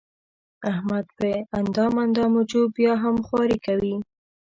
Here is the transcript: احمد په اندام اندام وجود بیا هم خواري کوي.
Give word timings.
احمد 0.71 1.05
په 1.17 1.29
اندام 1.59 1.93
اندام 2.05 2.31
وجود 2.39 2.67
بیا 2.77 2.93
هم 3.03 3.15
خواري 3.27 3.57
کوي. 3.65 3.95